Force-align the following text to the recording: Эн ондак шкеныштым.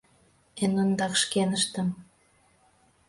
Эн 0.63 0.73
ондак 0.83 1.13
шкеныштым. 1.21 1.87